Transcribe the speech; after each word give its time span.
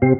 Welcome 0.00 0.14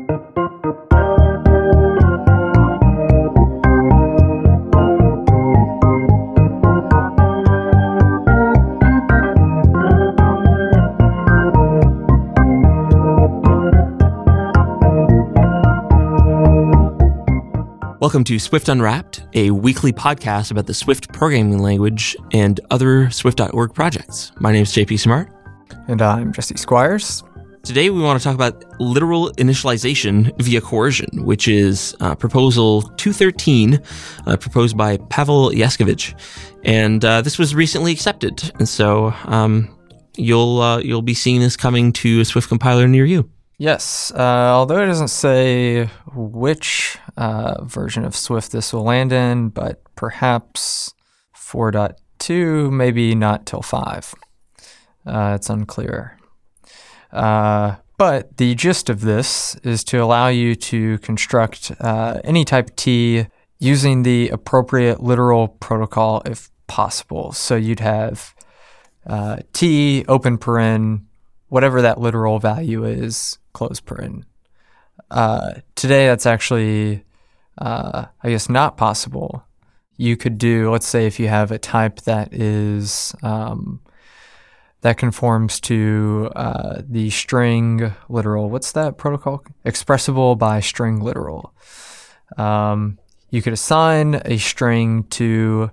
to 18.24 18.38
Swift 18.40 18.68
Unwrapped, 18.68 19.22
a 19.34 19.52
weekly 19.52 19.92
podcast 19.92 20.50
about 20.50 20.66
the 20.66 20.74
Swift 20.74 21.12
programming 21.12 21.58
language 21.60 22.16
and 22.32 22.58
other 22.70 23.10
Swift.org 23.10 23.74
projects. 23.74 24.32
My 24.40 24.50
name 24.50 24.62
is 24.64 24.72
JP 24.72 24.98
Simard. 24.98 25.30
And 25.86 26.02
I'm 26.02 26.32
Jesse 26.32 26.56
Squires. 26.56 27.22
Today, 27.68 27.90
we 27.90 28.00
want 28.00 28.18
to 28.18 28.24
talk 28.24 28.34
about 28.34 28.64
literal 28.80 29.30
initialization 29.32 30.32
via 30.40 30.58
coercion, 30.58 31.22
which 31.26 31.46
is 31.48 31.94
uh, 32.00 32.14
proposal 32.14 32.80
213, 32.80 33.82
uh, 34.26 34.38
proposed 34.38 34.74
by 34.74 34.96
Pavel 35.10 35.50
Yaskevich. 35.50 36.18
And 36.64 37.04
uh, 37.04 37.20
this 37.20 37.38
was 37.38 37.54
recently 37.54 37.92
accepted. 37.92 38.50
And 38.58 38.66
so 38.66 39.12
um, 39.24 39.68
you'll, 40.16 40.62
uh, 40.62 40.78
you'll 40.78 41.02
be 41.02 41.12
seeing 41.12 41.42
this 41.42 41.58
coming 41.58 41.92
to 41.92 42.20
a 42.20 42.24
Swift 42.24 42.48
compiler 42.48 42.88
near 42.88 43.04
you. 43.04 43.30
Yes, 43.58 44.12
uh, 44.14 44.18
although 44.18 44.82
it 44.82 44.86
doesn't 44.86 45.08
say 45.08 45.90
which 46.14 46.96
uh, 47.18 47.62
version 47.64 48.06
of 48.06 48.16
Swift 48.16 48.50
this 48.50 48.72
will 48.72 48.84
land 48.84 49.12
in, 49.12 49.50
but 49.50 49.82
perhaps 49.94 50.94
4.2, 51.36 52.72
maybe 52.72 53.14
not 53.14 53.44
till 53.44 53.60
5. 53.60 54.14
Uh, 55.04 55.32
it's 55.36 55.50
unclear. 55.50 56.18
Uh, 57.12 57.76
but 57.96 58.36
the 58.36 58.54
gist 58.54 58.88
of 58.88 59.00
this 59.00 59.56
is 59.64 59.82
to 59.84 59.98
allow 59.98 60.28
you 60.28 60.54
to 60.54 60.98
construct 60.98 61.72
uh, 61.80 62.20
any 62.24 62.44
type 62.44 62.76
T 62.76 63.26
using 63.58 64.04
the 64.04 64.28
appropriate 64.28 65.02
literal 65.02 65.48
protocol 65.48 66.22
if 66.24 66.50
possible. 66.68 67.32
So 67.32 67.56
you'd 67.56 67.80
have 67.80 68.34
uh, 69.06 69.38
T, 69.52 70.04
open 70.06 70.38
paren, 70.38 71.02
whatever 71.48 71.82
that 71.82 72.00
literal 72.00 72.38
value 72.38 72.84
is, 72.84 73.38
close 73.52 73.80
paren. 73.80 74.22
Uh, 75.10 75.54
today, 75.74 76.06
that's 76.06 76.26
actually, 76.26 77.04
uh, 77.56 78.06
I 78.22 78.28
guess, 78.30 78.48
not 78.48 78.76
possible. 78.76 79.44
You 79.96 80.16
could 80.16 80.38
do, 80.38 80.70
let's 80.70 80.86
say, 80.86 81.06
if 81.06 81.18
you 81.18 81.28
have 81.28 81.50
a 81.50 81.58
type 81.58 82.02
that 82.02 82.32
is 82.32 83.14
um, 83.22 83.80
that 84.80 84.96
conforms 84.96 85.60
to 85.60 86.30
uh, 86.36 86.82
the 86.88 87.10
string 87.10 87.92
literal. 88.08 88.48
What's 88.48 88.72
that 88.72 88.96
protocol? 88.96 89.44
Expressible 89.64 90.36
by 90.36 90.60
string 90.60 91.00
literal. 91.00 91.52
Um, 92.36 92.98
you 93.30 93.42
could 93.42 93.52
assign 93.52 94.22
a 94.24 94.38
string 94.38 95.04
to 95.04 95.70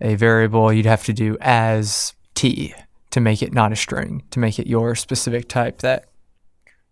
a 0.00 0.16
variable. 0.16 0.72
You'd 0.72 0.86
have 0.86 1.04
to 1.04 1.12
do 1.12 1.36
as 1.40 2.14
t 2.34 2.74
to 3.10 3.20
make 3.20 3.42
it 3.42 3.52
not 3.52 3.72
a 3.72 3.76
string, 3.76 4.24
to 4.30 4.40
make 4.40 4.58
it 4.58 4.66
your 4.66 4.94
specific 4.94 5.48
type 5.48 5.78
that 5.78 6.06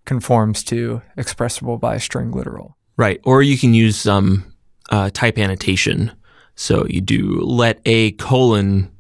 conforms 0.05 0.63
to 0.65 1.03
expressible 1.17 1.79
by 1.79 1.99
string 1.99 2.31
literal. 2.31 2.77
Right. 2.97 3.21
Or 3.25 3.43
you 3.43 3.59
can 3.59 3.75
use 3.75 3.97
some 3.97 4.55
uh, 4.91 5.11
type 5.11 5.39
annotation. 5.39 6.13
So 6.55 6.87
you 6.87 7.01
do 7.01 7.41
let 7.41 7.81
a 7.85 8.13
colon 8.13 8.91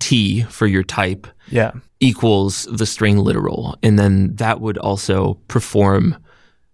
t 0.00 0.42
for 0.42 0.66
your 0.66 0.82
type 0.82 1.28
yeah. 1.48 1.70
equals 2.00 2.66
the 2.72 2.86
string 2.86 3.18
literal. 3.18 3.76
And 3.82 3.98
then 3.98 4.34
that 4.36 4.60
would 4.60 4.78
also 4.78 5.34
perform, 5.46 6.16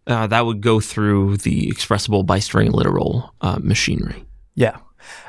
uh, 0.07 0.27
that 0.29 0.47
would 0.47 0.63
go 0.63 0.81
through 0.81 1.37
the 1.39 1.69
expressible 1.69 2.25
by 2.25 2.39
string 2.39 2.71
literal 2.73 3.35
uh, 3.43 3.59
machinery. 3.61 4.25
Yeah. 4.55 4.79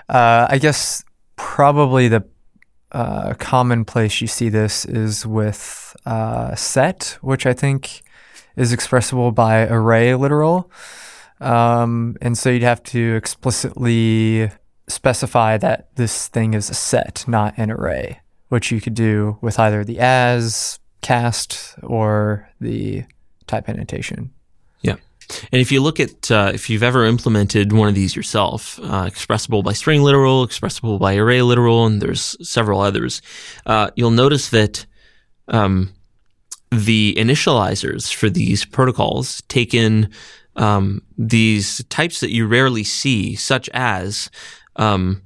Uh, 0.07 0.47
I 0.49 0.57
guess 0.57 1.03
probably 1.35 2.07
the 2.07 2.23
uh, 2.91 3.33
common 3.33 3.83
place 3.83 4.21
you 4.21 4.27
see 4.27 4.49
this 4.49 4.85
is 4.85 5.25
with 5.25 5.95
uh, 6.05 6.55
set, 6.55 7.17
which 7.21 7.45
I 7.45 7.53
think 7.53 8.01
is 8.55 8.71
expressible 8.71 9.33
by 9.33 9.67
array 9.67 10.15
literal. 10.15 10.71
Um, 11.39 12.15
and 12.21 12.37
so 12.37 12.49
you'd 12.49 12.63
have 12.63 12.81
to 12.83 13.15
explicitly 13.15 14.49
specify 14.87 15.57
that 15.57 15.89
this 15.95 16.27
thing 16.27 16.53
is 16.53 16.69
a 16.69 16.73
set, 16.73 17.25
not 17.27 17.53
an 17.57 17.71
array, 17.71 18.21
which 18.49 18.71
you 18.71 18.79
could 18.81 18.93
do 18.93 19.37
with 19.41 19.59
either 19.59 19.83
the 19.83 19.99
as 19.99 20.79
cast 21.01 21.75
or 21.83 22.49
the 22.59 23.03
type 23.47 23.69
annotation. 23.69 24.31
Yeah. 24.81 24.95
And 25.51 25.61
if 25.61 25.71
you 25.71 25.81
look 25.81 25.99
at, 25.99 26.31
uh, 26.31 26.51
if 26.53 26.69
you've 26.69 26.83
ever 26.83 27.05
implemented 27.05 27.73
one 27.73 27.89
of 27.89 27.95
these 27.95 28.15
yourself, 28.15 28.79
uh, 28.81 29.05
expressible 29.07 29.61
by 29.63 29.73
string 29.73 30.01
literal, 30.01 30.43
expressible 30.43 30.99
by 30.99 31.15
array 31.15 31.41
literal, 31.41 31.85
and 31.85 32.01
there's 32.01 32.35
several 32.47 32.79
others, 32.79 33.21
uh, 33.65 33.91
you'll 33.95 34.11
notice 34.11 34.49
that 34.49 34.85
um, 35.49 35.93
the 36.71 37.13
initializers 37.17 38.13
for 38.13 38.29
these 38.29 38.65
protocols 38.65 39.41
take 39.47 39.73
in 39.73 40.09
um, 40.55 41.01
these 41.17 41.83
types 41.85 42.19
that 42.19 42.31
you 42.31 42.47
rarely 42.47 42.83
see, 42.83 43.35
such 43.35 43.69
as 43.73 44.29
um, 44.77 45.21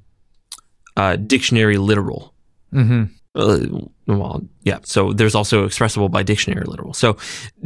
uh, 0.96 1.16
dictionary 1.16 1.78
literal. 1.78 2.34
Mm-hmm. 2.72 3.04
Uh, 3.34 3.86
well, 4.06 4.42
yeah. 4.62 4.78
So 4.84 5.12
there's 5.12 5.34
also 5.34 5.64
expressible 5.64 6.08
by 6.08 6.22
dictionary 6.22 6.64
literal. 6.66 6.92
So 6.92 7.16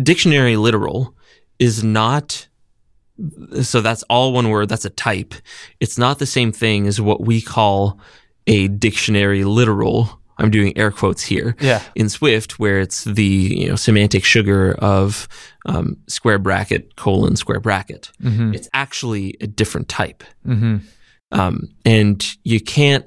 dictionary 0.02 0.56
literal 0.56 1.14
is 1.58 1.82
not. 1.82 2.48
So 3.62 3.80
that's 3.80 4.02
all 4.04 4.32
one 4.32 4.50
word. 4.50 4.68
That's 4.68 4.84
a 4.84 4.90
type. 4.90 5.34
It's 5.80 5.96
not 5.96 6.18
the 6.18 6.26
same 6.26 6.52
thing 6.52 6.86
as 6.86 7.00
what 7.00 7.22
we 7.22 7.40
call 7.40 7.98
a 8.46 8.68
dictionary 8.68 9.44
literal. 9.44 10.20
I'm 10.38 10.50
doing 10.50 10.76
air 10.76 10.90
quotes 10.90 11.22
here. 11.22 11.56
Yeah. 11.60 11.82
In 11.94 12.10
Swift, 12.10 12.58
where 12.58 12.78
it's 12.78 13.04
the 13.04 13.24
you 13.24 13.68
know 13.68 13.76
semantic 13.76 14.24
sugar 14.24 14.74
of 14.80 15.26
um, 15.64 15.96
square 16.08 16.38
bracket 16.38 16.94
colon 16.96 17.36
square 17.36 17.58
bracket. 17.58 18.12
Mm-hmm. 18.22 18.54
It's 18.54 18.68
actually 18.74 19.36
a 19.40 19.46
different 19.46 19.88
type. 19.88 20.22
Mm-hmm. 20.46 20.76
Um, 21.32 21.68
and 21.84 22.24
you 22.44 22.60
can't 22.60 23.04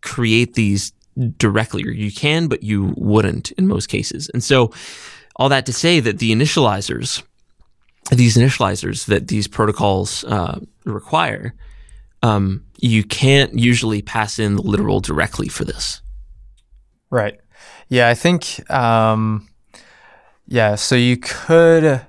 create 0.00 0.54
these 0.54 0.92
directly, 1.36 1.84
or 1.84 1.90
you 1.90 2.12
can, 2.12 2.48
but 2.48 2.62
you 2.62 2.94
wouldn't 2.96 3.50
in 3.52 3.66
most 3.66 3.88
cases. 3.88 4.30
And 4.32 4.42
so, 4.42 4.72
all 5.36 5.48
that 5.48 5.66
to 5.66 5.72
say 5.72 6.00
that 6.00 6.18
the 6.18 6.32
initializers, 6.32 7.22
these 8.10 8.36
initializers 8.36 9.06
that 9.06 9.28
these 9.28 9.46
protocols 9.46 10.24
uh, 10.24 10.60
require, 10.84 11.54
um, 12.22 12.64
you 12.78 13.04
can't 13.04 13.56
usually 13.58 14.02
pass 14.02 14.38
in 14.38 14.56
the 14.56 14.62
literal 14.62 15.00
directly 15.00 15.48
for 15.48 15.64
this. 15.64 16.00
Right. 17.10 17.40
Yeah, 17.88 18.08
I 18.08 18.14
think. 18.14 18.68
Um, 18.70 19.48
yeah, 20.46 20.74
so 20.74 20.94
you 20.94 21.16
could, 21.16 22.00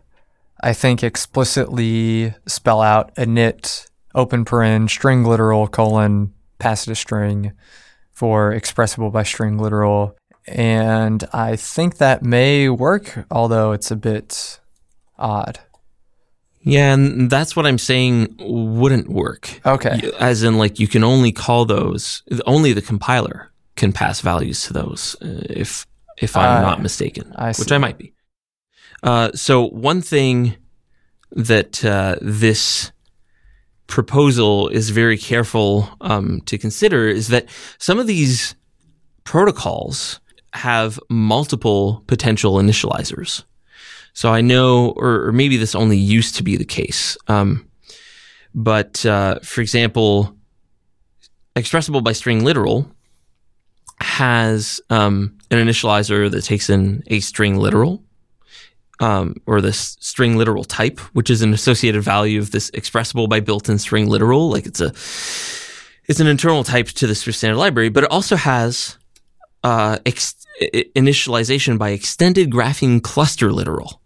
I 0.62 0.74
think, 0.74 1.04
explicitly 1.04 2.34
spell 2.48 2.82
out 2.82 3.14
init 3.16 3.89
open 4.16 4.46
paren 4.46 4.90
string 4.90 5.24
literal 5.24 5.68
colon 5.68 6.34
pass 6.58 6.88
it 6.88 6.92
a 6.92 6.96
string 6.96 7.54
for 8.12 8.54
expressible 8.54 9.12
by 9.12 9.24
string 9.24 9.58
literal. 9.58 10.16
And 10.48 11.24
I 11.32 11.56
think 11.56 11.98
that 11.98 12.24
may 12.24 12.70
work, 12.70 13.26
although 13.30 13.72
it's 13.72 13.92
a 13.92 13.96
bit 13.96 14.60
odd. 15.18 15.60
Yeah, 16.62 16.94
and 16.94 17.30
that's 17.30 17.56
what 17.56 17.66
I'm 17.66 17.78
saying 17.78 18.36
wouldn't 18.40 19.08
work. 19.10 19.62
Okay. 19.66 20.12
As 20.20 20.44
in, 20.44 20.58
like, 20.58 20.80
you 20.80 20.88
can 20.88 21.04
only 21.04 21.32
call 21.32 21.66
those, 21.66 22.24
only 22.46 22.74
the 22.74 22.82
compiler 22.82 23.50
can 23.76 23.94
pass 23.94 24.20
values 24.20 24.64
to 24.64 24.74
those, 24.74 25.16
uh, 25.22 25.44
if 25.50 25.86
if 26.18 26.36
I'm 26.36 26.58
Uh, 26.58 26.62
not 26.62 26.82
mistaken, 26.82 27.32
I 27.38 27.54
which. 27.54 27.72
I 27.72 27.78
might 27.78 27.98
be. 27.98 28.14
Uh, 29.02 29.30
so 29.34 29.70
one 29.70 30.02
thing 30.02 30.58
that 31.32 31.86
uh, 31.86 32.18
this 32.22 32.92
proposal 33.90 34.70
is 34.70 34.92
very 34.92 35.18
careful 35.18 35.90
um, 36.02 36.42
to 36.46 36.58
consider 36.58 37.08
is 37.08 37.28
that 37.30 37.50
some 37.80 38.00
of 38.00 38.08
these 38.08 38.56
protocols 39.24 40.20
have 40.54 41.00
multiple 41.10 42.04
potential 42.08 42.54
initializers. 42.54 43.44
So 44.14 44.32
I 44.32 44.42
know, 44.42 44.92
or, 44.92 45.26
or 45.26 45.32
maybe 45.32 45.58
this 45.58 45.76
only 45.76 45.98
used 45.98 46.36
to 46.36 46.44
be 46.44 46.56
the 46.56 46.66
case. 46.66 47.18
Um, 47.28 47.68
but 48.54 49.06
uh, 49.06 49.40
for 49.40 49.62
example, 49.62 50.36
expressible 51.56 52.02
by 52.02 52.14
string 52.14 52.44
literal 52.44 52.90
has 54.02 54.80
um, 54.90 55.38
an 55.52 55.58
initializer 55.58 56.30
that 56.30 56.44
takes 56.44 56.70
in 56.70 57.04
a 57.08 57.20
string 57.22 57.58
literal, 57.58 58.04
um, 59.00 59.36
or 59.46 59.62
this 59.62 59.98
string 60.00 60.38
literal 60.38 60.64
type, 60.64 61.00
which 61.14 61.30
is 61.30 61.42
an 61.42 61.54
associated 61.54 62.02
value 62.02 62.40
of 62.40 62.52
this 62.52 62.70
expressible 62.74 63.28
by 63.28 63.40
built-in 63.40 63.78
string 63.78 64.08
literal. 64.08 64.50
Like 64.50 64.66
it's 64.66 64.82
a, 64.82 64.90
it's 66.10 66.20
an 66.20 66.28
internal 66.28 66.64
type 66.64 66.88
to 66.88 67.08
the 67.08 67.16
Swift 67.16 67.38
standard 67.38 67.58
library, 67.58 67.90
but 67.90 68.04
it 68.04 68.12
also 68.12 68.36
has 68.36 68.98
uh, 69.64 70.00
ex- 70.06 70.46
initialization 70.96 71.78
by 71.78 71.90
extended 71.90 72.52
grapheme 72.52 73.02
cluster 73.02 73.52
literal. 73.52 74.02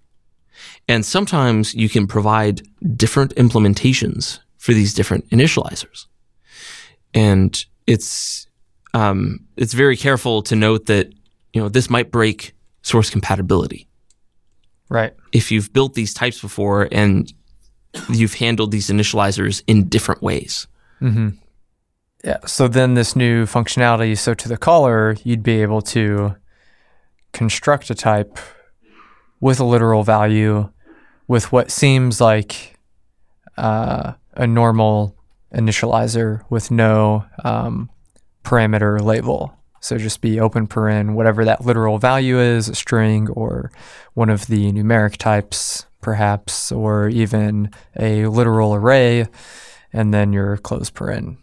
And 0.87 1.05
sometimes 1.05 1.73
you 1.73 1.89
can 1.89 2.07
provide 2.07 2.61
different 2.95 3.33
implementations 3.35 4.39
for 4.57 4.73
these 4.73 4.93
different 4.93 5.29
initializers. 5.29 6.07
And 7.13 7.63
it's 7.87 8.47
um, 8.93 9.45
it's 9.57 9.73
very 9.73 9.97
careful 9.97 10.41
to 10.43 10.55
note 10.55 10.85
that 10.87 11.11
you 11.53 11.61
know 11.61 11.69
this 11.69 11.89
might 11.89 12.11
break 12.11 12.53
source 12.81 13.09
compatibility 13.09 13.87
Right. 14.93 15.13
if 15.31 15.51
you've 15.51 15.73
built 15.73 15.95
these 15.95 16.13
types 16.13 16.39
before 16.39 16.87
and 16.91 17.33
you've 18.09 18.35
handled 18.35 18.71
these 18.71 18.89
initializers 18.89 19.63
in 19.65 19.89
different 19.89 20.21
ways. 20.21 20.67
Yeah. 22.23 22.37
So 22.45 22.67
then 22.67 22.93
this 22.93 23.15
new 23.15 23.45
functionality, 23.45 24.17
so 24.17 24.33
to 24.35 24.47
the 24.47 24.55
caller, 24.55 25.17
you'd 25.23 25.43
be 25.43 25.61
able 25.61 25.81
to 25.81 26.35
construct 27.33 27.89
a 27.89 27.95
type 27.95 28.37
with 29.41 29.59
a 29.59 29.65
literal 29.65 30.03
value 30.03 30.69
with 31.27 31.51
what 31.51 31.71
seems 31.71 32.21
like 32.21 32.77
uh, 33.57 34.13
a 34.35 34.47
normal 34.47 35.17
initializer 35.53 36.41
with 36.49 36.71
no 36.71 37.25
um, 37.43 37.89
parameter 38.43 39.01
label. 39.01 39.57
So 39.83 39.97
just 39.97 40.21
be 40.21 40.39
open 40.39 40.65
paren, 40.65 41.13
whatever 41.13 41.43
that 41.43 41.65
literal 41.65 41.97
value 41.97 42.39
is, 42.39 42.69
a 42.69 42.75
string 42.75 43.27
or 43.31 43.69
one 44.13 44.29
of 44.29 44.47
the 44.47 44.71
numeric 44.71 45.17
types, 45.17 45.85
perhaps, 45.99 46.71
or 46.71 47.09
even 47.09 47.69
a 47.99 48.27
literal 48.27 48.73
array, 48.73 49.27
and 49.91 50.13
then 50.13 50.31
your 50.31 50.55
close 50.55 50.89
paren. 50.89 51.35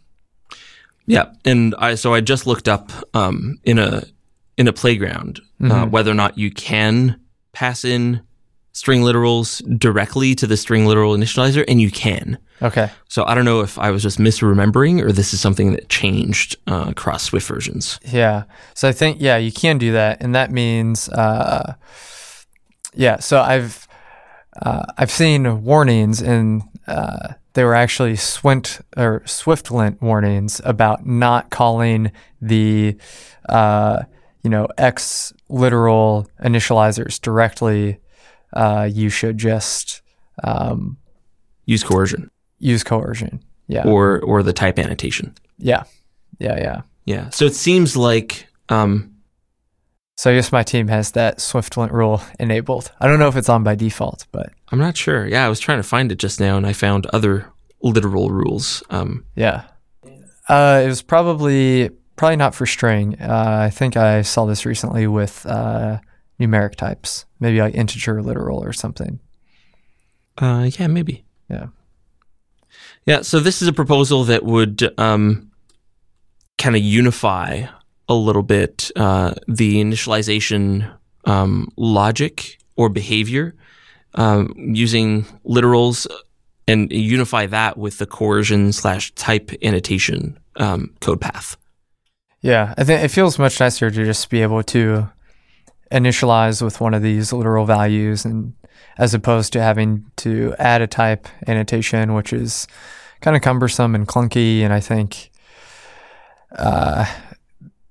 Yeah, 1.05 1.27
and 1.45 1.75
I 1.79 1.97
so 1.97 2.15
I 2.15 2.23
just 2.23 2.47
looked 2.47 2.67
up 2.67 2.91
um, 3.13 3.59
in 3.65 3.79
a 3.79 4.05
in 4.57 4.69
a 4.69 4.73
playground 4.73 5.43
uh, 5.63 5.85
whether 5.85 6.11
or 6.11 6.15
not 6.15 6.39
you 6.39 6.51
can 6.51 7.21
pass 7.53 7.85
in 7.85 8.23
string 8.73 9.03
literals 9.03 9.61
directly 9.79 10.35
to 10.37 10.47
the 10.47 10.57
string 10.57 10.87
literal 10.87 11.17
initializer, 11.17 11.65
and 11.69 11.81
you 11.81 11.91
can. 11.91 12.39
Okay. 12.63 12.91
So 13.09 13.25
I 13.25 13.35
don't 13.35 13.45
know 13.45 13.61
if 13.61 13.79
I 13.79 13.91
was 13.91 14.03
just 14.03 14.19
misremembering 14.19 15.03
or 15.03 15.13
this 15.13 15.33
is 15.33 15.41
something 15.41 15.73
that 15.73 15.89
changed 15.89 16.57
uh, 16.67 16.87
across 16.89 17.25
Swift 17.25 17.47
versions. 17.47 17.99
Yeah. 18.05 18.45
So 18.75 18.89
I 18.89 18.93
think 18.93 19.19
yeah, 19.21 19.37
you 19.37 19.53
can 19.53 19.79
do 19.79 19.93
that, 19.93 20.23
and 20.23 20.35
that 20.35 20.51
means 20.51 21.09
uh, 21.09 21.75
yeah. 22.95 23.19
So 23.19 23.41
I've 23.41 23.89
uh, 24.61 24.85
I've 24.99 25.11
seen 25.11 25.65
warnings, 25.65 26.21
and 26.21 26.63
uh, 26.87 27.35
they 27.55 27.65
were 27.65 27.75
actually 27.75 28.15
Swint 28.15 28.81
or 28.97 29.21
Swiftlint 29.21 30.01
warnings 30.01 30.61
about 30.65 31.07
not 31.07 31.51
calling 31.51 32.13
the 32.41 32.97
uh, 33.49 34.03
you 34.43 34.51
know 34.51 34.69
X 34.79 35.33
literal 35.49 36.29
initializers 36.43 37.21
directly. 37.21 37.99
Uh, 38.53 38.89
you 38.91 39.09
should 39.11 39.39
just 39.39 40.03
um, 40.45 40.97
Use 41.67 41.83
coercion 41.85 42.31
use 42.59 42.83
coercion. 42.85 43.43
Yeah. 43.69 43.87
or 43.87 44.21
or 44.21 44.43
the 44.43 44.53
type 44.53 44.79
annotation. 44.79 45.35
yeah. 45.59 45.85
Yeah. 46.39 46.57
Yeah. 46.59 46.83
Yeah. 47.05 47.29
So 47.31 47.45
it 47.45 47.55
seems 47.55 47.97
like 47.97 48.47
um, 48.69 49.15
So 50.17 50.31
I 50.31 50.35
guess 50.35 50.51
my 50.53 50.63
team 50.63 50.89
has 50.89 51.13
that 51.13 51.39
Swiftlint 51.39 51.93
rule 51.93 52.21
enabled. 52.39 52.91
I 53.01 53.07
don't 53.07 53.19
know 53.19 53.29
if 53.29 53.37
it's 53.37 53.49
on 53.49 53.63
by 53.63 53.75
default, 53.77 54.27
but 54.33 54.51
I'm 54.73 54.79
not 54.79 54.97
sure. 54.97 55.27
Yeah, 55.27 55.45
I 55.47 55.49
was 55.49 55.61
trying 55.61 55.79
to 55.79 55.83
find 55.89 56.11
it 56.13 56.19
just 56.19 56.41
now, 56.41 56.57
and 56.57 56.67
I 56.67 56.73
found 56.73 57.07
other 57.07 57.47
literal 57.83 58.31
rules. 58.31 58.83
Um, 58.91 59.25
yeah. 59.37 59.65
Uh, 60.49 60.83
it 60.85 60.89
was 60.89 61.03
probably 61.03 61.91
probably 62.17 62.37
not 62.37 62.55
for 62.55 62.67
string. 62.67 63.17
Uh, 63.21 63.61
I 63.67 63.71
think 63.71 63.97
I 63.97 64.23
saw 64.23 64.45
this 64.47 64.67
recently 64.67 65.07
with 65.07 65.47
uh, 65.47 65.99
numeric 66.41 66.75
types, 66.75 67.27
maybe 67.39 67.61
like 67.61 67.75
integer 67.75 68.23
literal 68.23 68.63
or 68.65 68.73
something. 68.73 69.21
uh, 70.39 70.71
yeah, 70.79 70.87
maybe. 70.87 71.25
Yeah. 71.49 71.67
Yeah. 73.07 73.23
So 73.23 73.41
this 73.41 73.63
is 73.63 73.69
a 73.69 73.73
proposal 73.73 74.25
that 74.25 74.45
would 74.45 74.93
um, 74.99 75.51
kind 76.59 76.77
of 76.77 76.83
unify 76.83 77.67
a 78.09 78.15
little 78.15 78.43
bit 78.43 78.91
uh, 78.97 79.35
the 79.47 79.77
initialization 79.77 80.91
um, 81.25 81.69
logic 81.77 82.59
or 82.77 82.89
behavior 82.89 83.55
um, 84.15 84.53
using 84.57 85.25
literals 85.45 86.07
and 86.67 86.91
unify 86.93 87.47
that 87.47 87.77
with 87.77 87.99
the 87.99 88.07
coercion 88.07 88.73
slash 88.73 89.13
type 89.15 89.51
annotation 89.63 90.39
um, 90.57 90.95
code 91.01 91.21
path. 91.21 91.57
Yeah, 92.43 92.75
I 92.79 92.85
think 92.85 93.03
it 93.03 93.09
feels 93.09 93.39
much 93.39 93.61
nicer 93.61 93.91
to 93.91 94.05
just 94.05 94.31
be 94.31 94.41
able 94.43 94.63
to 94.65 95.11
initialize 95.91 96.63
with 96.63 96.81
one 96.81 96.95
of 96.95 97.03
these 97.03 97.33
literal 97.33 97.67
values 97.67 98.25
and 98.25 98.55
as 98.99 99.15
opposed 99.15 99.53
to 99.53 99.63
having 99.63 100.05
to 100.17 100.55
add 100.59 100.83
a 100.83 100.87
type 100.87 101.27
annotation, 101.47 102.15
which 102.15 102.33
is 102.33 102.67
kind 103.21 103.37
of 103.37 103.43
cumbersome 103.43 103.95
and 103.95 104.07
clunky. 104.07 104.61
And 104.61 104.73
I 104.73 104.81
think 104.81 105.31
uh, 106.57 107.07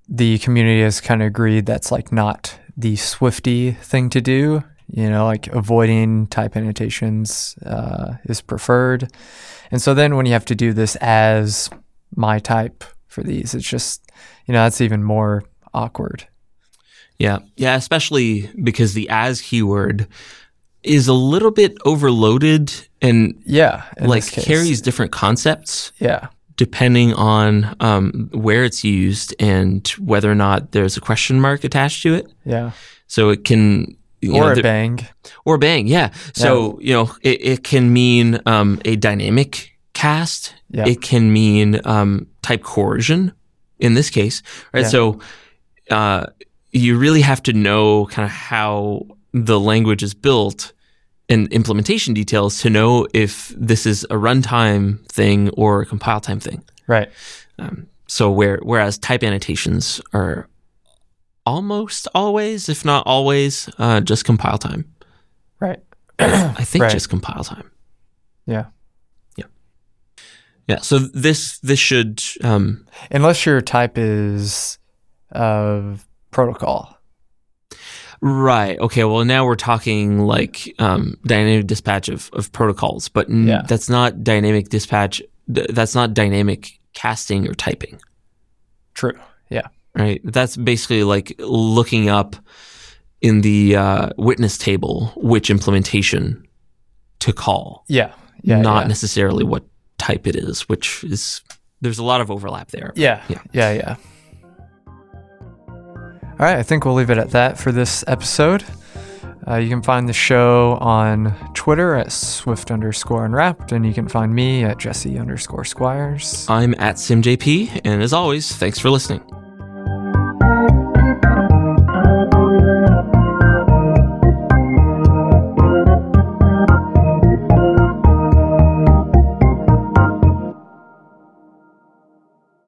the 0.07 0.37
community 0.39 0.81
has 0.81 1.01
kind 1.01 1.21
of 1.21 1.27
agreed 1.27 1.65
that's 1.65 1.91
like 1.91 2.11
not 2.11 2.57
the 2.77 2.95
Swifty 2.95 3.71
thing 3.71 4.09
to 4.11 4.21
do. 4.21 4.63
You 4.91 5.09
know, 5.09 5.25
like 5.25 5.47
avoiding 5.47 6.27
type 6.27 6.57
annotations 6.57 7.55
uh, 7.63 8.13
is 8.25 8.41
preferred. 8.41 9.11
And 9.71 9.81
so 9.81 9.93
then 9.93 10.15
when 10.15 10.25
you 10.25 10.33
have 10.33 10.45
to 10.45 10.55
do 10.55 10.73
this 10.73 10.95
as 10.95 11.69
my 12.15 12.39
type 12.39 12.83
for 13.07 13.21
these, 13.21 13.53
it's 13.53 13.67
just, 13.67 14.09
you 14.47 14.53
know, 14.53 14.63
that's 14.63 14.81
even 14.81 15.03
more 15.03 15.43
awkward. 15.75 16.27
Yeah. 17.19 17.39
Yeah. 17.57 17.75
Especially 17.75 18.49
because 18.63 18.93
the 18.93 19.07
as 19.09 19.41
keyword 19.41 20.07
is 20.83 21.07
a 21.07 21.13
little 21.13 21.51
bit 21.51 21.77
overloaded 21.85 22.73
and 23.01 23.35
Yeah. 23.45 23.83
like 23.99 24.25
carries 24.31 24.81
different 24.81 25.11
concepts 25.11 25.91
Yeah. 25.99 26.29
depending 26.55 27.13
on 27.13 27.75
um, 27.81 28.29
where 28.31 28.63
it's 28.63 28.83
used 28.83 29.35
and 29.39 29.85
whether 29.99 30.31
or 30.31 30.35
not 30.35 30.71
there's 30.71 30.97
a 30.97 31.01
question 31.01 31.39
mark 31.41 31.63
attached 31.63 32.01
to 32.03 32.13
it. 32.13 32.27
Yeah. 32.45 32.71
So 33.07 33.29
it 33.29 33.43
can. 33.45 33.95
You 34.21 34.35
or 34.35 34.53
know, 34.53 34.59
a 34.59 34.61
bang. 34.61 34.99
or 35.45 35.57
bang, 35.57 35.87
yeah. 35.87 36.09
So 36.33 36.77
you 36.81 36.91
know, 36.93 37.09
it, 37.21 37.41
it 37.41 37.63
can 37.63 37.93
mean 37.93 38.37
um, 38.45 38.81
a 38.83 38.97
dynamic 38.97 39.71
cast. 39.93 40.53
Yeah. 40.69 40.87
It 40.89 41.01
can 41.01 41.31
mean 41.31 41.79
um, 41.85 42.27
type 42.41 42.61
coercion 42.61 43.31
in 43.79 43.93
this 43.93 44.09
case, 44.09 44.43
right? 44.73 44.81
Yeah. 44.83 44.89
So 44.89 45.19
uh, 45.89 46.25
you 46.71 46.97
really 46.97 47.21
have 47.21 47.41
to 47.43 47.53
know 47.53 48.05
kind 48.07 48.25
of 48.25 48.31
how 48.31 49.05
the 49.33 49.59
language 49.59 50.03
is 50.03 50.13
built 50.13 50.73
and 51.29 51.51
implementation 51.53 52.13
details 52.13 52.59
to 52.61 52.69
know 52.69 53.07
if 53.13 53.53
this 53.57 53.85
is 53.85 54.03
a 54.05 54.15
runtime 54.15 55.05
thing 55.07 55.49
or 55.51 55.81
a 55.81 55.85
compile 55.85 56.19
time 56.19 56.39
thing. 56.39 56.63
Right. 56.87 57.09
So 58.07 58.31
where 58.31 58.57
whereas 58.63 58.97
type 58.97 59.23
annotations 59.23 60.01
are 60.13 60.47
almost 61.45 62.07
always, 62.15 62.67
if 62.69 62.83
not 62.83 63.05
always, 63.05 63.69
uh, 63.77 64.01
just 64.01 64.25
compile 64.25 64.57
time. 64.57 64.85
Right. 65.59 65.79
I 66.17 66.63
think 66.63 66.83
Right. 66.83 66.91
just 66.91 67.09
compile 67.09 67.43
time. 67.43 67.69
Yeah. 68.47 68.65
Yeah. 69.37 69.45
Yeah. 70.67 70.79
So 70.79 70.97
this 70.99 71.59
this 71.59 71.79
should 71.79 72.23
um, 72.43 72.85
Unless 73.11 73.45
your 73.45 73.61
type 73.61 73.97
is 73.97 74.79
of 75.31 76.07
protocol. 76.31 76.95
right. 78.21 78.77
Okay. 78.79 79.03
Well, 79.05 79.23
now 79.25 79.45
we're 79.45 79.55
talking 79.55 80.19
like 80.19 80.73
um, 80.79 81.17
dynamic 81.25 81.67
dispatch 81.67 82.09
of, 82.09 82.29
of 82.33 82.51
protocols, 82.51 83.07
but 83.09 83.29
n- 83.29 83.47
Yeah. 83.47 83.61
that's 83.67 83.89
not 83.89 84.23
dynamic 84.23 84.69
dispatch. 84.69 85.21
th- 85.53 85.67
That's 85.69 85.95
not 85.95 86.13
dynamic 86.13 86.79
casting 86.93 87.47
or 87.47 87.53
typing. 87.53 87.99
True. 88.93 89.13
Yeah. 89.49 89.67
Right. 89.95 90.21
That's 90.23 90.57
basically 90.57 91.03
like 91.03 91.33
looking 91.39 92.09
up 92.09 92.35
in 93.21 93.41
the 93.41 93.75
uh, 93.75 94.09
witness 94.17 94.57
table 94.57 95.11
which 95.15 95.49
implementation 95.49 96.45
to 97.19 97.33
call. 97.33 97.83
Yeah. 97.87 98.13
Yeah. 98.43 98.61
not 98.61 98.81
yeah. 98.83 98.87
necessarily 98.87 99.43
what 99.43 99.63
type 99.97 100.27
it 100.27 100.35
is, 100.35 100.67
which 100.69 101.03
is 101.03 101.41
there's 101.81 101.99
a 101.99 102.03
lot 102.03 102.21
of 102.21 102.29
overlap 102.31 102.71
there. 102.71 102.91
Yeah. 102.95 103.23
Yeah. 103.29 103.41
Yeah. 103.53 103.71
Yeah. 103.73 103.95
All 106.39 106.45
right. 106.45 106.57
I 106.57 106.63
think 106.63 106.85
we'll 106.85 106.93
leave 106.93 107.09
it 107.09 107.17
at 107.17 107.31
that 107.31 107.57
for 107.57 107.71
this 107.71 108.03
episode. 108.07 108.63
Uh, 109.47 109.55
you 109.55 109.69
can 109.69 109.81
find 109.81 110.07
the 110.07 110.13
show 110.13 110.77
on 110.79 111.33
Twitter 111.53 111.95
at 111.95 112.11
Swift 112.11 112.71
underscore 112.71 113.25
unwrapped, 113.25 113.71
and 113.71 113.85
you 113.85 113.93
can 113.93 114.07
find 114.07 114.33
me 114.33 114.63
at 114.63 114.77
Jesse 114.77 115.17
underscore 115.17 115.65
Squires. 115.65 116.45
I'm 116.49 116.75
at 116.77 116.95
SimJP, 116.95 117.81
and 117.83 118.03
as 118.03 118.13
always, 118.13 118.55
thanks 118.55 118.77
for 118.79 118.89
listening. 118.89 119.21